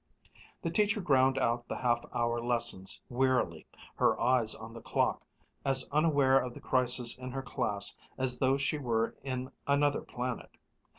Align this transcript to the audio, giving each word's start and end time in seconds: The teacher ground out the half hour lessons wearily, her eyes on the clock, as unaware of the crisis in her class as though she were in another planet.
The 0.63 0.71
teacher 0.71 0.99
ground 0.99 1.37
out 1.37 1.67
the 1.67 1.77
half 1.77 2.03
hour 2.11 2.41
lessons 2.41 2.99
wearily, 3.07 3.67
her 3.95 4.19
eyes 4.19 4.55
on 4.55 4.73
the 4.73 4.81
clock, 4.81 5.21
as 5.63 5.87
unaware 5.91 6.39
of 6.39 6.55
the 6.55 6.59
crisis 6.59 7.15
in 7.15 7.29
her 7.29 7.43
class 7.43 7.95
as 8.17 8.39
though 8.39 8.57
she 8.57 8.79
were 8.79 9.13
in 9.21 9.51
another 9.67 10.01
planet. 10.01 10.57